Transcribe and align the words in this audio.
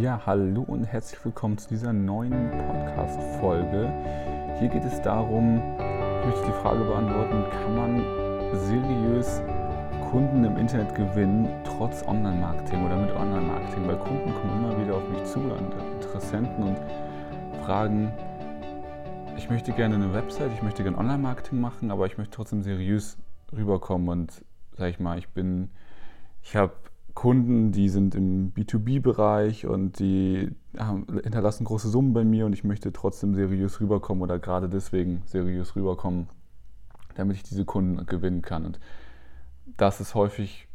Ja, 0.00 0.20
hallo 0.26 0.62
und 0.62 0.86
herzlich 0.86 1.24
willkommen 1.24 1.56
zu 1.56 1.68
dieser 1.68 1.92
neuen 1.92 2.50
Podcast-Folge. 2.50 3.92
Hier 4.58 4.68
geht 4.68 4.84
es 4.84 5.00
darum, 5.02 5.62
ich 6.18 6.26
möchte 6.26 6.46
die 6.46 6.62
Frage 6.62 6.82
beantworten, 6.82 7.44
kann 7.48 7.76
man 7.76 8.58
seriös 8.66 9.40
Kunden 10.10 10.42
im 10.42 10.56
Internet 10.56 10.96
gewinnen, 10.96 11.48
trotz 11.62 12.02
Online-Marketing 12.08 12.84
oder 12.84 12.96
mit 12.96 13.14
Online-Marketing? 13.14 13.86
Weil 13.86 13.98
Kunden 13.98 14.34
kommen 14.34 14.64
immer 14.64 14.84
wieder 14.84 14.96
auf 14.96 15.08
mich 15.08 15.22
zu 15.26 15.38
und 15.38 15.72
Interessenten 16.02 16.64
und 16.64 16.78
fragen, 17.64 18.12
ich 19.36 19.48
möchte 19.48 19.70
gerne 19.70 19.94
eine 19.94 20.12
Website, 20.12 20.50
ich 20.54 20.62
möchte 20.62 20.82
gerne 20.82 20.98
Online-Marketing 20.98 21.60
machen, 21.60 21.92
aber 21.92 22.06
ich 22.06 22.18
möchte 22.18 22.34
trotzdem 22.34 22.62
seriös 22.62 23.16
rüberkommen 23.52 24.08
und 24.08 24.44
sag 24.76 24.90
ich 24.90 24.98
mal, 24.98 25.18
ich 25.18 25.28
bin, 25.28 25.70
ich 26.42 26.56
habe 26.56 26.72
Kunden, 27.14 27.70
die 27.70 27.88
sind 27.88 28.14
im 28.16 28.52
B2B-Bereich 28.54 29.66
und 29.66 30.00
die 30.00 30.50
hinterlassen 31.22 31.64
große 31.64 31.88
Summen 31.88 32.12
bei 32.12 32.24
mir 32.24 32.44
und 32.44 32.52
ich 32.52 32.64
möchte 32.64 32.92
trotzdem 32.92 33.34
seriös 33.34 33.80
rüberkommen 33.80 34.22
oder 34.22 34.40
gerade 34.40 34.68
deswegen 34.68 35.22
seriös 35.26 35.76
rüberkommen, 35.76 36.28
damit 37.14 37.36
ich 37.36 37.44
diese 37.44 37.64
Kunden 37.64 38.04
gewinnen 38.06 38.42
kann. 38.42 38.66
Und 38.66 38.80
das 39.76 40.00
ist 40.00 40.16
häufig, 40.16 40.66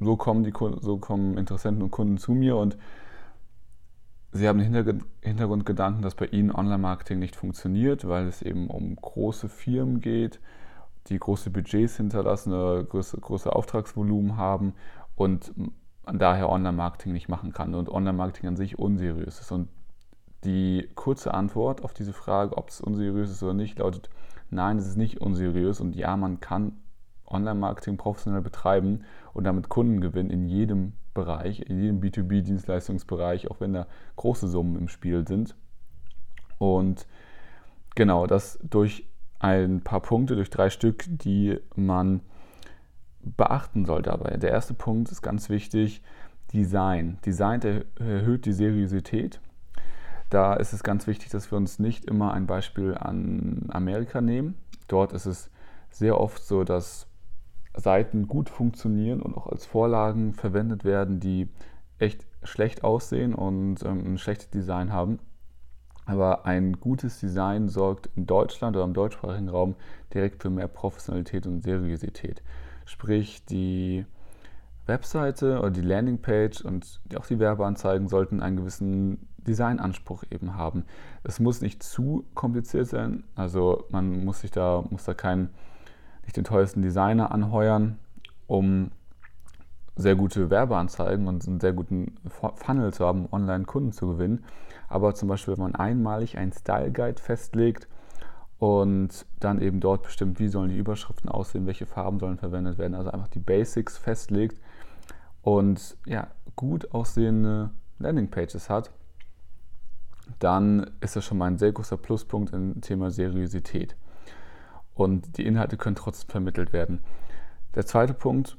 so 0.00 0.16
kommen, 0.16 0.42
die, 0.42 0.52
so 0.80 0.98
kommen 0.98 1.38
Interessenten 1.38 1.82
und 1.82 1.92
Kunden 1.92 2.18
zu 2.18 2.32
mir 2.32 2.56
und 2.56 2.76
sie 4.32 4.48
haben 4.48 4.58
den 4.58 5.04
Hintergrundgedanken, 5.20 6.02
dass 6.02 6.16
bei 6.16 6.26
ihnen 6.26 6.50
Online-Marketing 6.50 7.20
nicht 7.20 7.36
funktioniert, 7.36 8.08
weil 8.08 8.26
es 8.26 8.42
eben 8.42 8.68
um 8.68 8.96
große 8.96 9.48
Firmen 9.48 10.00
geht, 10.00 10.40
die 11.08 11.18
große 11.18 11.50
Budgets 11.50 11.98
hinterlassen, 11.98 12.52
große, 12.52 13.18
große 13.20 13.54
Auftragsvolumen 13.54 14.36
haben 14.36 14.74
und 15.22 15.52
daher 16.04 16.48
Online-Marketing 16.50 17.12
nicht 17.12 17.28
machen 17.28 17.52
kann 17.52 17.74
und 17.74 17.88
Online-Marketing 17.88 18.48
an 18.48 18.56
sich 18.56 18.78
unseriös 18.78 19.38
ist. 19.38 19.52
Und 19.52 19.68
die 20.44 20.88
kurze 20.96 21.32
Antwort 21.32 21.84
auf 21.84 21.94
diese 21.94 22.12
Frage, 22.12 22.56
ob 22.56 22.70
es 22.70 22.80
unseriös 22.80 23.30
ist 23.30 23.42
oder 23.42 23.54
nicht, 23.54 23.78
lautet, 23.78 24.10
nein, 24.50 24.78
es 24.78 24.88
ist 24.88 24.96
nicht 24.96 25.20
unseriös 25.20 25.80
und 25.80 25.94
ja, 25.94 26.16
man 26.16 26.40
kann 26.40 26.72
Online-Marketing 27.26 27.96
professionell 27.96 28.42
betreiben 28.42 29.04
und 29.32 29.44
damit 29.44 29.68
Kunden 29.68 30.00
gewinnen 30.00 30.30
in 30.30 30.48
jedem 30.48 30.94
Bereich, 31.14 31.60
in 31.60 31.80
jedem 31.80 32.00
B2B-Dienstleistungsbereich, 32.00 33.50
auch 33.50 33.60
wenn 33.60 33.72
da 33.72 33.86
große 34.16 34.48
Summen 34.48 34.76
im 34.76 34.88
Spiel 34.88 35.26
sind. 35.26 35.54
Und 36.58 37.06
genau, 37.94 38.26
das 38.26 38.58
durch 38.62 39.06
ein 39.38 39.82
paar 39.82 40.00
Punkte, 40.00 40.34
durch 40.34 40.50
drei 40.50 40.68
Stück, 40.68 41.04
die 41.08 41.58
man 41.76 42.20
beachten 43.22 43.84
soll 43.84 44.02
dabei. 44.02 44.36
Der 44.36 44.50
erste 44.50 44.74
Punkt 44.74 45.10
ist 45.10 45.22
ganz 45.22 45.48
wichtig, 45.48 46.02
Design. 46.52 47.18
Design 47.24 47.60
erhöht 47.98 48.44
die 48.44 48.52
Seriosität. 48.52 49.40
Da 50.28 50.54
ist 50.54 50.72
es 50.72 50.82
ganz 50.82 51.06
wichtig, 51.06 51.30
dass 51.30 51.50
wir 51.50 51.58
uns 51.58 51.78
nicht 51.78 52.04
immer 52.04 52.32
ein 52.32 52.46
Beispiel 52.46 52.94
an 52.94 53.66
Amerika 53.70 54.20
nehmen. 54.20 54.56
Dort 54.88 55.12
ist 55.12 55.26
es 55.26 55.50
sehr 55.90 56.18
oft 56.20 56.42
so, 56.42 56.64
dass 56.64 57.06
Seiten 57.74 58.28
gut 58.28 58.48
funktionieren 58.48 59.22
und 59.22 59.36
auch 59.36 59.46
als 59.46 59.64
Vorlagen 59.64 60.34
verwendet 60.34 60.84
werden, 60.84 61.20
die 61.20 61.48
echt 61.98 62.26
schlecht 62.42 62.84
aussehen 62.84 63.34
und 63.34 63.82
ähm, 63.84 64.14
ein 64.14 64.18
schlechtes 64.18 64.50
Design 64.50 64.92
haben. 64.92 65.18
Aber 66.04 66.46
ein 66.46 66.80
gutes 66.80 67.20
Design 67.20 67.68
sorgt 67.68 68.10
in 68.16 68.26
Deutschland 68.26 68.76
oder 68.76 68.84
im 68.84 68.92
deutschsprachigen 68.92 69.48
Raum 69.48 69.76
direkt 70.12 70.42
für 70.42 70.50
mehr 70.50 70.66
Professionalität 70.66 71.46
und 71.46 71.62
Seriosität. 71.62 72.42
Sprich, 72.92 73.42
die 73.46 74.04
Webseite 74.84 75.60
oder 75.60 75.70
die 75.70 75.80
Landingpage 75.80 76.60
und 76.60 77.00
auch 77.16 77.24
die 77.24 77.38
Werbeanzeigen 77.38 78.06
sollten 78.06 78.42
einen 78.42 78.58
gewissen 78.58 79.28
Designanspruch 79.38 80.24
eben 80.30 80.56
haben. 80.56 80.84
Es 81.24 81.40
muss 81.40 81.62
nicht 81.62 81.82
zu 81.82 82.26
kompliziert 82.34 82.88
sein, 82.88 83.24
also 83.34 83.86
man 83.88 84.26
muss 84.26 84.42
sich 84.42 84.50
da, 84.50 84.84
muss 84.90 85.04
da 85.04 85.14
keinen, 85.14 85.48
nicht 86.24 86.36
den 86.36 86.44
teuersten 86.44 86.82
Designer 86.82 87.32
anheuern, 87.32 87.98
um 88.46 88.90
sehr 89.96 90.14
gute 90.14 90.50
Werbeanzeigen 90.50 91.28
und 91.28 91.48
einen 91.48 91.60
sehr 91.60 91.72
guten 91.72 92.16
Funnel 92.56 92.92
zu 92.92 93.06
haben, 93.06 93.24
um 93.24 93.32
online 93.32 93.64
Kunden 93.64 93.92
zu 93.92 94.06
gewinnen. 94.06 94.44
Aber 94.90 95.14
zum 95.14 95.30
Beispiel, 95.30 95.54
wenn 95.54 95.62
man 95.62 95.74
einmalig 95.76 96.36
einen 96.36 96.52
Style 96.52 96.92
Guide 96.92 97.22
festlegt 97.22 97.88
und 98.62 99.26
dann 99.40 99.60
eben 99.60 99.80
dort 99.80 100.04
bestimmt, 100.04 100.38
wie 100.38 100.46
sollen 100.46 100.70
die 100.70 100.78
Überschriften 100.78 101.28
aussehen, 101.28 101.66
welche 101.66 101.84
Farben 101.84 102.20
sollen 102.20 102.38
verwendet 102.38 102.78
werden, 102.78 102.94
also 102.94 103.10
einfach 103.10 103.26
die 103.26 103.40
Basics 103.40 103.98
festlegt 103.98 104.60
und 105.42 105.96
ja, 106.06 106.28
gut 106.54 106.94
aussehende 106.94 107.70
Landingpages 107.98 108.70
hat, 108.70 108.92
dann 110.38 110.92
ist 111.00 111.16
das 111.16 111.24
schon 111.24 111.38
mal 111.38 111.46
ein 111.46 111.58
sehr 111.58 111.72
großer 111.72 111.96
Pluspunkt 111.96 112.52
im 112.52 112.80
Thema 112.80 113.10
Seriosität. 113.10 113.96
Und 114.94 115.38
die 115.38 115.44
Inhalte 115.44 115.76
können 115.76 115.96
trotzdem 115.96 116.30
vermittelt 116.30 116.72
werden. 116.72 117.00
Der 117.74 117.84
zweite 117.84 118.14
Punkt, 118.14 118.58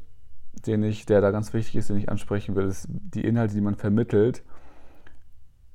den 0.66 0.84
ich, 0.84 1.06
der 1.06 1.22
da 1.22 1.31
ganz 1.31 1.53
wichtig 1.53 1.78
ist, 1.78 1.90
den 1.90 1.96
ich 1.96 2.09
ansprechen 2.09 2.58
will, 2.58 2.66
ist 2.66 2.90
die 2.90 3.24
Inhalte, 3.24 3.53
die 3.53 3.62
man 3.62 3.75
vermittelt, 3.75 4.44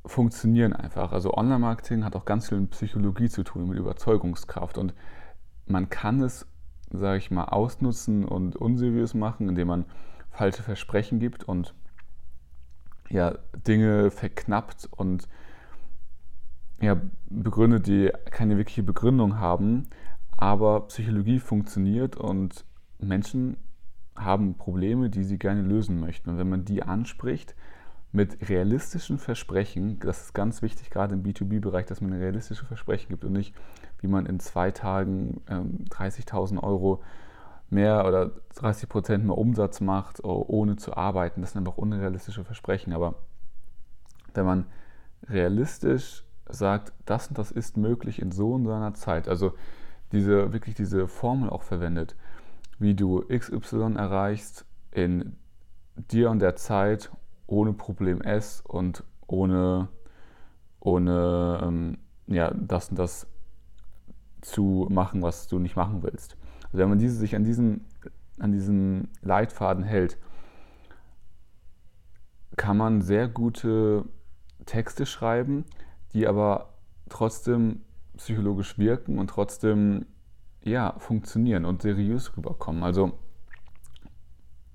funktionieren 0.08 0.72
einfach. 0.72 1.12
Also 1.12 1.34
Online-Marketing 1.34 2.04
hat 2.04 2.16
auch 2.16 2.24
ganz 2.24 2.48
viel 2.48 2.58
mit 2.60 2.70
Psychologie 2.70 3.28
zu 3.28 3.44
tun, 3.44 3.68
mit 3.68 3.78
Überzeugungskraft. 3.78 4.78
Und 4.78 4.94
man 5.66 5.88
kann 5.90 6.20
es, 6.22 6.46
sage 6.90 7.18
ich 7.18 7.30
mal, 7.30 7.44
ausnutzen 7.44 8.24
und 8.24 8.56
unseriös 8.56 9.14
machen, 9.14 9.48
indem 9.48 9.68
man 9.68 9.84
falsche 10.30 10.62
Versprechen 10.62 11.18
gibt 11.18 11.44
und 11.44 11.74
ja, 13.10 13.38
Dinge 13.66 14.10
verknappt 14.10 14.88
und 14.96 15.28
ja, 16.80 17.00
begründet, 17.28 17.86
die 17.86 18.10
keine 18.30 18.56
wirkliche 18.56 18.82
Begründung 18.82 19.38
haben. 19.38 19.88
Aber 20.36 20.86
Psychologie 20.88 21.40
funktioniert 21.40 22.16
und 22.16 22.64
Menschen 22.98 23.56
haben 24.16 24.54
Probleme, 24.54 25.10
die 25.10 25.24
sie 25.24 25.38
gerne 25.38 25.62
lösen 25.62 26.00
möchten. 26.00 26.30
Und 26.30 26.38
wenn 26.38 26.48
man 26.48 26.64
die 26.64 26.82
anspricht, 26.82 27.54
mit 28.12 28.48
realistischen 28.48 29.18
Versprechen, 29.18 29.98
das 30.00 30.22
ist 30.22 30.34
ganz 30.34 30.62
wichtig, 30.62 30.90
gerade 30.90 31.14
im 31.14 31.22
B2B-Bereich, 31.22 31.86
dass 31.86 32.00
man 32.00 32.12
realistische 32.12 32.64
Versprechen 32.64 33.08
gibt 33.10 33.24
und 33.24 33.32
nicht, 33.32 33.54
wie 34.00 34.06
man 34.06 34.26
in 34.26 34.40
zwei 34.40 34.70
Tagen 34.70 35.42
ähm, 35.48 35.84
30.000 35.90 36.62
Euro 36.62 37.02
mehr 37.70 38.06
oder 38.06 38.30
30 38.56 38.88
Prozent 38.88 39.24
mehr 39.24 39.36
Umsatz 39.36 39.80
macht, 39.80 40.24
ohne 40.24 40.76
zu 40.76 40.96
arbeiten. 40.96 41.42
Das 41.42 41.52
sind 41.52 41.58
einfach 41.58 41.76
unrealistische 41.76 42.44
Versprechen. 42.44 42.94
Aber 42.94 43.16
wenn 44.32 44.46
man 44.46 44.66
realistisch 45.28 46.24
sagt, 46.48 46.94
das 47.04 47.28
und 47.28 47.36
das 47.36 47.50
ist 47.50 47.76
möglich 47.76 48.22
in 48.22 48.32
so 48.32 48.54
und 48.54 48.64
so 48.64 48.72
einer 48.72 48.94
Zeit, 48.94 49.28
also 49.28 49.52
diese, 50.12 50.54
wirklich 50.54 50.74
diese 50.74 51.08
Formel 51.08 51.50
auch 51.50 51.62
verwendet, 51.62 52.16
wie 52.78 52.94
du 52.94 53.22
XY 53.28 53.96
erreichst 53.96 54.64
in 54.92 55.36
dir 55.96 56.30
und 56.30 56.38
der 56.38 56.56
Zeit 56.56 57.10
ohne 57.48 57.72
Problem 57.72 58.20
S 58.20 58.60
und 58.60 59.02
ohne, 59.26 59.88
ohne 60.78 61.60
ähm, 61.62 61.98
ja, 62.28 62.52
das 62.54 62.90
und 62.90 62.98
das 62.98 63.26
zu 64.42 64.86
machen, 64.90 65.22
was 65.22 65.48
du 65.48 65.58
nicht 65.58 65.74
machen 65.74 66.02
willst. 66.04 66.36
Also 66.66 66.78
wenn 66.78 66.90
man 66.90 66.98
diese, 66.98 67.16
sich 67.16 67.34
an 67.34 67.42
diesen, 67.42 67.84
an 68.38 68.52
diesen 68.52 69.08
Leitfaden 69.22 69.82
hält, 69.82 70.18
kann 72.56 72.76
man 72.76 73.00
sehr 73.00 73.28
gute 73.28 74.04
Texte 74.66 75.06
schreiben, 75.06 75.64
die 76.12 76.26
aber 76.26 76.74
trotzdem 77.08 77.80
psychologisch 78.16 78.78
wirken 78.78 79.18
und 79.18 79.30
trotzdem 79.30 80.06
ja, 80.62 80.94
funktionieren 80.98 81.64
und 81.64 81.82
seriös 81.82 82.36
rüberkommen. 82.36 82.82
Also 82.82 83.12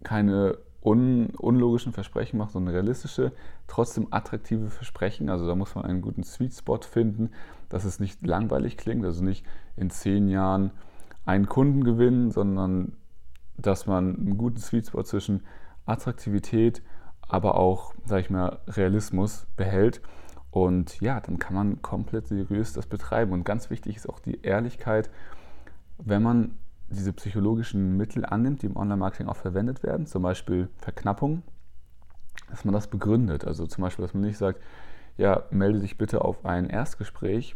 keine 0.03 0.57
un 0.83 1.29
unlogischen 1.37 1.93
Versprechen 1.93 2.37
macht, 2.37 2.51
sondern 2.51 2.73
realistische, 2.73 3.31
trotzdem 3.67 4.07
attraktive 4.11 4.69
Versprechen. 4.69 5.29
Also 5.29 5.47
da 5.47 5.55
muss 5.55 5.75
man 5.75 5.85
einen 5.85 6.01
guten 6.01 6.23
Sweet 6.23 6.53
Spot 6.53 6.79
finden, 6.79 7.29
dass 7.69 7.85
es 7.85 7.99
nicht 7.99 8.25
langweilig 8.25 8.77
klingt, 8.77 9.05
also 9.05 9.23
nicht 9.23 9.45
in 9.77 9.89
zehn 9.89 10.27
Jahren 10.27 10.71
einen 11.25 11.47
Kunden 11.47 11.83
gewinnen, 11.83 12.31
sondern 12.31 12.97
dass 13.57 13.87
man 13.87 14.15
einen 14.17 14.37
guten 14.37 14.57
Sweet 14.57 14.87
Spot 14.87 15.03
zwischen 15.03 15.43
Attraktivität, 15.85 16.81
aber 17.21 17.55
auch, 17.55 17.93
sage 18.05 18.21
ich 18.21 18.29
mal, 18.29 18.59
Realismus 18.67 19.47
behält. 19.55 20.01
Und 20.51 20.99
ja, 21.01 21.19
dann 21.19 21.39
kann 21.39 21.55
man 21.55 21.81
komplett 21.81 22.27
seriös 22.27 22.73
das 22.73 22.85
betreiben. 22.87 23.31
Und 23.31 23.43
ganz 23.45 23.69
wichtig 23.69 23.95
ist 23.95 24.09
auch 24.09 24.19
die 24.19 24.41
Ehrlichkeit, 24.41 25.09
wenn 25.97 26.21
man 26.21 26.57
diese 26.93 27.13
psychologischen 27.13 27.97
Mittel 27.97 28.25
annimmt, 28.25 28.61
die 28.61 28.67
im 28.67 28.77
Online-Marketing 28.77 29.27
auch 29.27 29.35
verwendet 29.35 29.83
werden, 29.83 30.05
zum 30.05 30.23
Beispiel 30.23 30.69
Verknappung, 30.77 31.43
dass 32.49 32.65
man 32.65 32.73
das 32.73 32.87
begründet. 32.87 33.45
Also 33.45 33.67
zum 33.67 33.83
Beispiel, 33.83 34.03
dass 34.03 34.13
man 34.13 34.23
nicht 34.23 34.37
sagt, 34.37 34.61
ja, 35.17 35.43
melde 35.51 35.79
dich 35.79 35.97
bitte 35.97 36.23
auf 36.23 36.45
ein 36.45 36.69
Erstgespräch, 36.69 37.55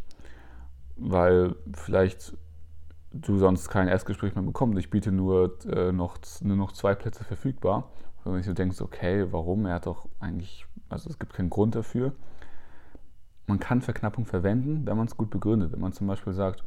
weil 0.95 1.55
vielleicht 1.73 2.37
du 3.11 3.37
sonst 3.37 3.69
kein 3.69 3.87
Erstgespräch 3.87 4.35
mehr 4.35 4.43
bekommst. 4.43 4.77
Ich 4.77 4.89
biete 4.89 5.11
nur, 5.11 5.57
äh, 5.65 5.91
noch, 5.91 6.17
nur 6.41 6.57
noch 6.57 6.71
zwei 6.71 6.95
Plätze 6.95 7.23
verfügbar. 7.23 7.89
wenn 8.23 8.41
du 8.41 8.53
denkst, 8.53 8.81
okay, 8.81 9.27
warum? 9.31 9.65
Er 9.65 9.75
hat 9.75 9.85
doch 9.85 10.07
eigentlich, 10.19 10.65
also 10.89 11.09
es 11.09 11.17
gibt 11.17 11.33
keinen 11.33 11.49
Grund 11.49 11.75
dafür. 11.75 12.13
Man 13.47 13.59
kann 13.59 13.81
Verknappung 13.81 14.25
verwenden, 14.25 14.85
wenn 14.85 14.97
man 14.97 15.07
es 15.07 15.15
gut 15.15 15.29
begründet. 15.29 15.71
Wenn 15.71 15.79
man 15.79 15.93
zum 15.93 16.07
Beispiel 16.07 16.33
sagt, 16.33 16.65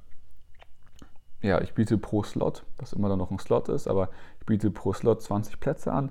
ja, 1.43 1.61
ich 1.61 1.75
biete 1.75 1.99
pro 1.99 2.23
Slot, 2.23 2.65
was 2.79 2.93
immer 2.93 3.09
dann 3.09 3.19
noch 3.19 3.31
ein 3.31 3.39
Slot 3.39 3.69
ist, 3.69 3.89
aber 3.89 4.11
ich 4.41 4.47
biete 4.47 4.71
pro 4.71 4.93
Slot 4.93 5.23
20 5.23 5.61
Plätze 5.61 5.93
an 5.93 6.11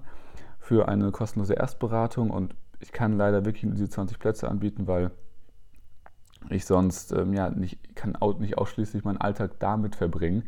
für 0.60 0.88
eine 0.88 1.12
kostenlose 1.12 1.54
Erstberatung 1.54 2.32
und 2.32 2.56
ich 2.80 2.92
kann 2.92 3.18
leider 3.18 3.46
wirklich 3.46 3.64
nur 3.64 3.74
diese 3.74 3.90
20 3.90 4.20
Plätze 4.20 4.50
anbieten, 4.50 4.88
weil 4.88 5.12
ich 6.50 6.66
sonst 6.66 7.12
ähm, 7.12 7.34
ja 7.34 7.50
nicht 7.50 7.96
kann 7.96 8.18
nicht 8.40 8.58
ausschließlich 8.58 9.04
meinen 9.04 9.18
Alltag 9.18 9.60
damit 9.60 9.96
verbringen 9.96 10.44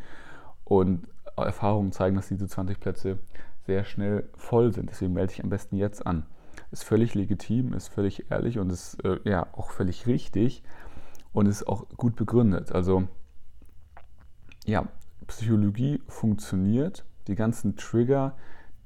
und 0.63 1.07
Erfahrungen 1.35 1.91
zeigen, 1.91 2.15
dass 2.15 2.27
diese 2.27 2.47
20 2.47 2.79
Plätze 2.79 3.19
sehr 3.65 3.83
schnell 3.83 4.29
voll 4.35 4.73
sind. 4.73 4.89
Deswegen 4.89 5.13
melde 5.13 5.33
ich 5.33 5.43
am 5.43 5.49
besten 5.49 5.75
jetzt 5.75 6.05
an. 6.05 6.25
Ist 6.71 6.83
völlig 6.83 7.13
legitim, 7.13 7.73
ist 7.73 7.89
völlig 7.89 8.31
ehrlich 8.31 8.57
und 8.59 8.69
ist 8.69 9.03
äh, 9.03 9.19
ja 9.23 9.47
auch 9.53 9.71
völlig 9.71 10.07
richtig 10.07 10.63
und 11.33 11.47
ist 11.47 11.67
auch 11.67 11.87
gut 11.97 12.15
begründet. 12.15 12.71
Also 12.71 13.07
ja, 14.65 14.87
Psychologie 15.27 16.01
funktioniert. 16.07 17.05
Die 17.27 17.35
ganzen 17.35 17.75
Trigger, 17.75 18.35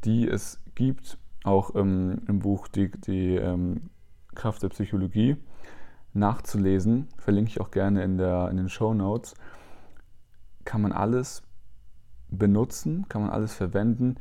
die 0.04 0.28
es 0.28 0.62
gibt, 0.76 1.18
auch 1.44 1.76
ähm, 1.76 2.22
im 2.28 2.40
Buch 2.40 2.68
Die, 2.68 2.92
die 2.92 3.36
ähm, 3.36 3.90
Kraft 4.34 4.64
der 4.64 4.70
Psychologie 4.70 5.38
nachzulesen, 6.14 7.08
verlinke 7.18 7.50
ich 7.50 7.62
auch 7.62 7.72
gerne 7.72 8.04
in, 8.04 8.18
der, 8.18 8.50
in 8.50 8.58
den 8.58 8.70
Show 8.70 8.94
Notes, 8.94 9.36
kann 10.64 10.82
man 10.82 10.92
alles 10.92 11.44
benutzen, 12.30 13.06
kann 13.10 13.22
man 13.22 13.32
alles 13.32 13.54
verwenden, 13.54 14.16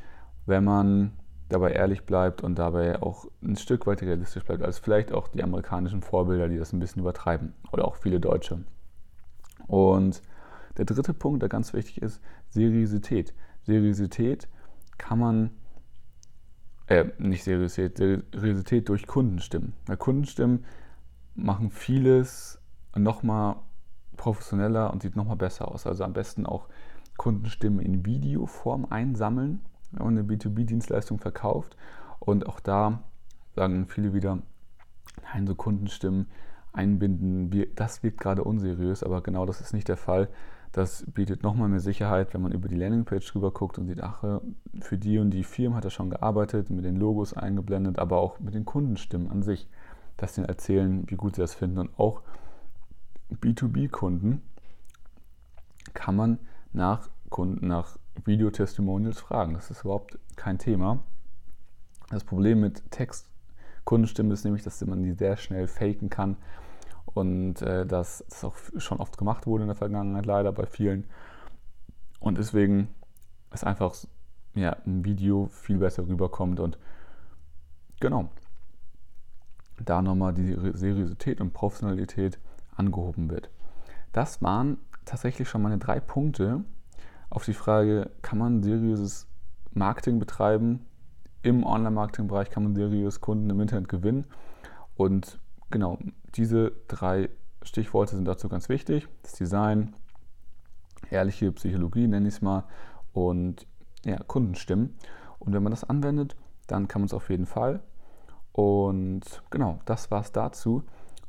wenn 0.46 0.64
man 0.64 1.12
dabei 1.48 1.72
ehrlich 1.72 2.04
bleibt 2.04 2.42
und 2.42 2.58
dabei 2.58 3.00
auch 3.02 3.26
ein 3.42 3.56
Stück 3.56 3.86
weit 3.86 4.02
realistisch 4.02 4.44
bleibt, 4.44 4.62
als 4.62 4.78
vielleicht 4.78 5.12
auch 5.12 5.28
die 5.28 5.42
amerikanischen 5.42 6.02
Vorbilder, 6.02 6.48
die 6.48 6.58
das 6.58 6.72
ein 6.72 6.80
bisschen 6.80 7.00
übertreiben 7.00 7.54
oder 7.72 7.86
auch 7.86 7.96
viele 7.96 8.20
Deutsche. 8.20 8.64
Und 9.66 10.22
der 10.76 10.84
dritte 10.84 11.14
Punkt, 11.14 11.42
der 11.42 11.48
ganz 11.48 11.72
wichtig 11.72 12.02
ist, 12.02 12.20
Seriosität. 12.48 13.34
Seriosität 13.62 14.48
kann 14.98 15.18
man, 15.18 15.50
äh, 16.86 17.06
nicht 17.18 17.44
Seriosität, 17.44 17.96
Seriosität 17.96 18.88
durch 18.88 19.06
Kundenstimmen. 19.06 19.74
Weil 19.86 19.96
Kundenstimmen 19.96 20.64
machen 21.34 21.70
vieles 21.70 22.60
nochmal 22.94 23.56
professioneller 24.16 24.92
und 24.92 25.02
sieht 25.02 25.16
nochmal 25.16 25.36
besser 25.36 25.68
aus. 25.70 25.86
Also 25.86 26.04
am 26.04 26.12
besten 26.12 26.46
auch 26.46 26.68
Kundenstimmen 27.16 27.80
in 27.80 28.04
Videoform 28.04 28.86
einsammeln, 28.90 29.60
wenn 29.92 30.04
man 30.04 30.18
eine 30.18 30.28
B2B-Dienstleistung 30.28 31.18
verkauft. 31.18 31.76
Und 32.18 32.46
auch 32.46 32.60
da 32.60 33.02
sagen 33.54 33.86
viele 33.86 34.14
wieder, 34.14 34.38
nein, 35.22 35.46
so 35.46 35.54
Kundenstimmen 35.54 36.28
einbinden, 36.72 37.74
das 37.76 38.02
wirkt 38.02 38.20
gerade 38.20 38.42
unseriös, 38.42 39.02
aber 39.04 39.22
genau 39.22 39.46
das 39.46 39.60
ist 39.60 39.72
nicht 39.72 39.88
der 39.88 39.96
Fall. 39.96 40.28
Das 40.74 41.04
bietet 41.06 41.44
nochmal 41.44 41.68
mehr 41.68 41.78
Sicherheit, 41.78 42.34
wenn 42.34 42.42
man 42.42 42.50
über 42.50 42.66
die 42.66 42.74
Landingpage 42.74 43.36
rüber 43.36 43.52
guckt 43.52 43.78
und 43.78 43.86
sieht, 43.86 44.02
ach, 44.02 44.24
für 44.80 44.98
die 44.98 45.20
und 45.20 45.30
die 45.30 45.44
Firmen 45.44 45.76
hat 45.76 45.84
er 45.84 45.90
schon 45.90 46.10
gearbeitet, 46.10 46.68
mit 46.68 46.84
den 46.84 46.96
Logos 46.96 47.32
eingeblendet, 47.32 48.00
aber 48.00 48.16
auch 48.16 48.40
mit 48.40 48.54
den 48.54 48.64
Kundenstimmen 48.64 49.30
an 49.30 49.44
sich, 49.44 49.68
dass 50.16 50.34
sie 50.34 50.42
erzählen, 50.42 51.08
wie 51.08 51.14
gut 51.14 51.36
sie 51.36 51.42
das 51.42 51.54
finden. 51.54 51.78
Und 51.78 51.96
auch 51.96 52.22
B2B-Kunden 53.30 54.42
kann 55.92 56.16
man 56.16 56.40
nach 56.72 57.08
Kunden, 57.30 57.68
nach 57.68 57.96
Videotestimonials 58.24 59.20
fragen. 59.20 59.54
Das 59.54 59.70
ist 59.70 59.84
überhaupt 59.84 60.18
kein 60.34 60.58
Thema. 60.58 61.04
Das 62.10 62.24
Problem 62.24 62.60
mit 62.60 62.90
Text-Kundenstimmen 62.90 64.32
ist 64.32 64.42
nämlich, 64.42 64.64
dass 64.64 64.84
man 64.84 65.04
die 65.04 65.12
sehr 65.12 65.36
schnell 65.36 65.68
faken 65.68 66.10
kann 66.10 66.36
und 67.14 67.62
äh, 67.62 67.86
dass 67.86 68.24
das 68.28 68.44
auch 68.44 68.54
schon 68.78 68.98
oft 68.98 69.16
gemacht 69.16 69.46
wurde 69.46 69.62
in 69.62 69.68
der 69.68 69.76
Vergangenheit, 69.76 70.26
leider 70.26 70.52
bei 70.52 70.66
vielen. 70.66 71.04
Und 72.20 72.38
deswegen 72.38 72.88
ist 73.52 73.64
einfach 73.64 73.94
ja, 74.54 74.76
ein 74.86 75.04
Video 75.04 75.46
viel 75.46 75.78
besser 75.78 76.06
rüberkommt 76.06 76.60
und 76.60 76.78
genau, 78.00 78.28
da 79.84 80.02
nochmal 80.02 80.34
die 80.34 80.56
Seriosität 80.72 81.40
und 81.40 81.52
Professionalität 81.52 82.38
angehoben 82.76 83.30
wird. 83.30 83.50
Das 84.12 84.42
waren 84.42 84.78
tatsächlich 85.04 85.48
schon 85.48 85.62
meine 85.62 85.78
drei 85.78 86.00
Punkte 86.00 86.64
auf 87.30 87.44
die 87.44 87.54
Frage, 87.54 88.10
kann 88.22 88.38
man 88.38 88.62
seriöses 88.62 89.26
Marketing 89.72 90.18
betreiben? 90.18 90.86
Im 91.42 91.64
Online-Marketing-Bereich 91.64 92.48
kann 92.50 92.62
man 92.62 92.74
seriös 92.74 93.20
Kunden 93.20 93.50
im 93.50 93.60
Internet 93.60 93.88
gewinnen. 93.88 94.24
Und 94.96 95.40
genau, 95.74 95.98
diese 96.36 96.70
drei 96.86 97.28
Stichworte 97.62 98.14
sind 98.14 98.26
dazu 98.26 98.48
ganz 98.48 98.68
wichtig. 98.68 99.08
Das 99.24 99.32
Design, 99.32 99.92
ehrliche 101.10 101.50
Psychologie 101.50 102.06
nenne 102.06 102.28
ich 102.28 102.34
es 102.34 102.42
mal 102.42 102.62
und 103.12 103.66
ja, 104.04 104.18
Kundenstimmen. 104.18 104.94
Und 105.40 105.52
wenn 105.52 105.64
man 105.64 105.72
das 105.72 105.82
anwendet, 105.82 106.36
dann 106.68 106.86
kann 106.86 107.02
man 107.02 107.06
es 107.06 107.12
auf 107.12 107.28
jeden 107.28 107.46
Fall. 107.46 107.80
Und 108.52 109.42
genau, 109.50 109.80
das 109.84 110.12
war 110.12 110.20
es 110.20 110.30
dazu. 110.30 110.84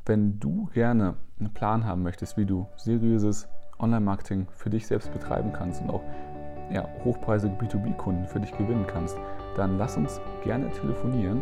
Wenn 0.06 0.40
du 0.40 0.70
gerne 0.74 1.16
einen 1.40 1.52
Plan 1.52 1.84
haben 1.84 2.04
möchtest, 2.04 2.38
wie 2.38 2.46
du 2.46 2.68
seriöses 2.78 3.48
Online-Marketing 3.80 4.46
für 4.52 4.70
dich 4.70 4.86
selbst 4.86 5.12
betreiben 5.12 5.54
kannst 5.54 5.82
und 5.82 5.90
auch 5.90 6.04
ja, 6.70 6.88
hochpreisige 7.04 7.56
B2B-Kunden 7.56 8.28
für 8.28 8.40
dich 8.40 8.52
gewinnen 8.52 8.86
kannst, 8.86 9.18
dann 9.56 9.80
lass 9.80 9.98
uns 9.98 10.22
gerne 10.44 10.70
telefonieren 10.70 11.42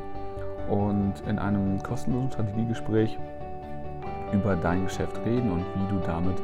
und 0.70 1.14
in 1.28 1.40
einem 1.40 1.82
kostenlosen 1.82 2.32
Strategiegespräch 2.32 3.18
über 4.32 4.56
dein 4.56 4.86
Geschäft 4.86 5.20
reden 5.26 5.52
und 5.52 5.66
wie 5.76 5.88
du 5.94 6.00
damit 6.06 6.42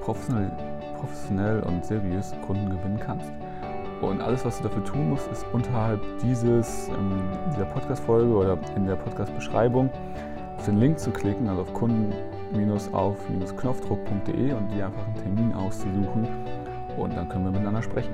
professionell, 0.00 0.50
professionell 0.98 1.60
und 1.60 1.84
seriös 1.84 2.34
Kunden 2.46 2.70
gewinnen 2.70 2.98
kannst. 3.00 3.32
Und 4.00 4.20
alles, 4.20 4.44
was 4.44 4.58
du 4.58 4.64
dafür 4.64 4.82
tun 4.84 5.10
musst, 5.10 5.30
ist 5.32 5.44
unterhalb 5.52 6.00
dieses, 6.22 6.88
ähm, 6.88 7.22
dieser 7.50 7.64
Podcast-Folge 7.64 8.32
oder 8.34 8.56
in 8.76 8.86
der 8.86 8.94
Podcast-Beschreibung 8.96 9.90
auf 10.58 10.66
den 10.66 10.78
Link 10.78 10.98
zu 10.98 11.10
klicken, 11.10 11.48
also 11.48 11.62
auf 11.62 11.72
kunden-auf-knopfdruck.de 11.72 14.52
und 14.52 14.70
dir 14.70 14.86
einfach 14.86 15.06
einen 15.06 15.16
Termin 15.16 15.54
auszusuchen 15.54 16.28
und 16.96 17.16
dann 17.16 17.28
können 17.28 17.44
wir 17.44 17.52
miteinander 17.52 17.82
sprechen. 17.82 18.12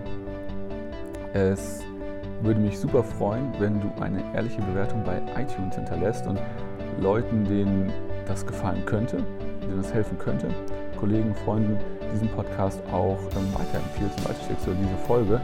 Es 1.33 1.85
würde 2.43 2.61
mich 2.61 2.79
super 2.79 3.03
freuen, 3.03 3.53
wenn 3.59 3.81
du 3.81 3.91
eine 4.01 4.23
ehrliche 4.35 4.61
Bewertung 4.63 5.05
bei 5.05 5.21
iTunes 5.41 5.75
hinterlässt 5.75 6.27
und 6.27 6.39
Leuten, 7.01 7.45
denen 7.45 7.93
das 8.27 8.47
gefallen 8.47 8.85
könnte, 8.87 9.19
denen 9.63 9.83
das 9.83 9.93
helfen 9.93 10.19
könnte, 10.19 10.49
Kollegen, 10.99 11.35
Freunden, 11.35 11.79
diesen 12.13 12.29
Podcast 12.29 12.81
auch 12.93 13.19
ähm, 13.37 13.55
weiterempfiehlst 13.55 14.19
und 14.19 14.29
weiterschickst 14.29 14.69
oder 14.69 14.77
diese 14.77 14.97
Folge. 15.07 15.41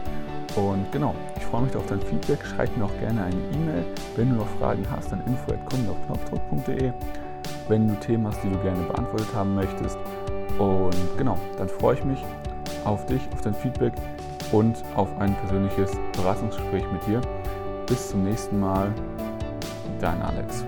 Und 0.55 0.91
genau, 0.91 1.13
ich 1.35 1.45
freue 1.45 1.63
mich 1.63 1.75
auf 1.75 1.85
dein 1.85 2.01
Feedback. 2.01 2.39
Schreib 2.45 2.75
mir 2.77 2.85
auch 2.85 2.99
gerne 2.99 3.23
eine 3.23 3.35
E-Mail. 3.53 3.85
Wenn 4.15 4.29
du 4.31 4.35
noch 4.37 4.47
Fragen 4.59 4.83
hast, 4.89 5.11
dann 5.11 5.21
info.kunden 5.25 6.93
Wenn 7.67 7.87
du 7.87 7.93
Themen 7.95 8.27
hast, 8.27 8.43
die 8.43 8.49
du 8.49 8.57
gerne 8.59 8.81
beantwortet 8.83 9.27
haben 9.35 9.53
möchtest. 9.55 9.97
Und 10.57 10.95
genau, 11.17 11.37
dann 11.57 11.69
freue 11.69 11.95
ich 11.95 12.03
mich 12.03 12.23
auf 12.85 13.05
dich, 13.05 13.21
auf 13.33 13.41
dein 13.41 13.53
Feedback 13.53 13.93
und 14.51 14.83
auf 14.95 15.09
ein 15.19 15.35
persönliches 15.35 15.91
Beratungsgespräch 16.13 16.83
mit 16.91 17.05
dir. 17.07 17.21
Bis 17.85 18.09
zum 18.09 18.23
nächsten 18.23 18.59
Mal, 18.59 18.93
dein 19.99 20.21
Alex. 20.21 20.65